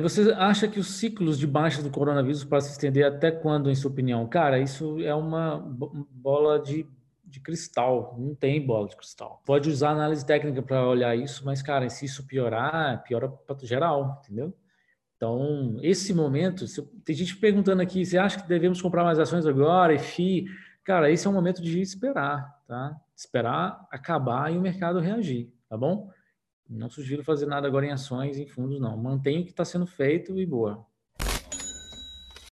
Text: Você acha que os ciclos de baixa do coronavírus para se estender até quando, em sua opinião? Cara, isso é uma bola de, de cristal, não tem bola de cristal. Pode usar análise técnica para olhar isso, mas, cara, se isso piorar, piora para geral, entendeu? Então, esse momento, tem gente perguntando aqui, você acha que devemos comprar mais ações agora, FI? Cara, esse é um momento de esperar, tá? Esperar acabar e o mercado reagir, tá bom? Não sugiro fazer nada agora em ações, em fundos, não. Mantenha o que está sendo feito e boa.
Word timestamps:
Você 0.00 0.30
acha 0.34 0.68
que 0.68 0.78
os 0.78 0.92
ciclos 0.92 1.36
de 1.36 1.44
baixa 1.44 1.82
do 1.82 1.90
coronavírus 1.90 2.44
para 2.44 2.60
se 2.60 2.70
estender 2.70 3.04
até 3.04 3.32
quando, 3.32 3.68
em 3.68 3.74
sua 3.74 3.90
opinião? 3.90 4.28
Cara, 4.28 4.60
isso 4.60 5.00
é 5.00 5.12
uma 5.12 5.58
bola 5.58 6.60
de, 6.60 6.86
de 7.24 7.40
cristal, 7.40 8.14
não 8.16 8.32
tem 8.32 8.64
bola 8.64 8.86
de 8.86 8.96
cristal. 8.96 9.42
Pode 9.44 9.68
usar 9.68 9.90
análise 9.90 10.24
técnica 10.24 10.62
para 10.62 10.86
olhar 10.86 11.16
isso, 11.16 11.44
mas, 11.44 11.62
cara, 11.62 11.90
se 11.90 12.04
isso 12.04 12.24
piorar, 12.28 13.02
piora 13.02 13.28
para 13.28 13.56
geral, 13.66 14.22
entendeu? 14.22 14.54
Então, 15.16 15.78
esse 15.82 16.14
momento, 16.14 16.64
tem 17.04 17.16
gente 17.16 17.36
perguntando 17.36 17.82
aqui, 17.82 18.06
você 18.06 18.16
acha 18.16 18.40
que 18.40 18.46
devemos 18.46 18.80
comprar 18.80 19.02
mais 19.02 19.18
ações 19.18 19.46
agora, 19.46 19.98
FI? 19.98 20.46
Cara, 20.84 21.10
esse 21.10 21.26
é 21.26 21.30
um 21.30 21.34
momento 21.34 21.60
de 21.60 21.80
esperar, 21.80 22.62
tá? 22.68 22.96
Esperar 23.16 23.84
acabar 23.90 24.54
e 24.54 24.58
o 24.58 24.60
mercado 24.60 25.00
reagir, 25.00 25.52
tá 25.68 25.76
bom? 25.76 26.08
Não 26.68 26.90
sugiro 26.90 27.24
fazer 27.24 27.46
nada 27.46 27.66
agora 27.68 27.86
em 27.86 27.92
ações, 27.92 28.38
em 28.38 28.46
fundos, 28.46 28.80
não. 28.80 28.96
Mantenha 28.96 29.40
o 29.40 29.44
que 29.44 29.50
está 29.50 29.64
sendo 29.64 29.86
feito 29.86 30.38
e 30.38 30.46
boa. 30.46 30.87